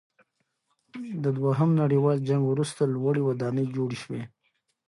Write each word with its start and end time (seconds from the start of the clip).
د 1.23 1.25
دویم 1.37 1.69
نړیوال 1.81 2.17
جنګ 2.27 2.43
وروسته 2.47 2.81
لوړې 2.93 3.21
ودانۍ 3.29 3.65
جوړې 3.75 3.97
شوې. 4.03 4.21